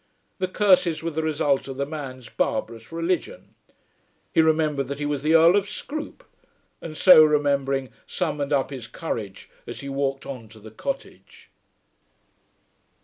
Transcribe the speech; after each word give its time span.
The 0.39 0.47
curses 0.47 1.03
were 1.03 1.11
the 1.11 1.21
result 1.21 1.67
of 1.67 1.77
the 1.77 1.85
man's 1.85 2.27
barbarous 2.27 2.91
religion. 2.91 3.53
He 4.33 4.41
remembered 4.41 4.87
that 4.87 4.97
he 4.97 5.05
was 5.05 5.21
the 5.21 5.35
Earl 5.35 5.55
of 5.55 5.69
Scroope, 5.69 6.23
and 6.81 6.97
so 6.97 7.23
remembering 7.23 7.91
summoned 8.07 8.51
up 8.51 8.71
his 8.71 8.87
courage 8.87 9.47
as 9.67 9.81
he 9.81 9.89
walked 9.89 10.25
on 10.25 10.49
to 10.49 10.59
the 10.59 10.71
cottage. 10.71 11.51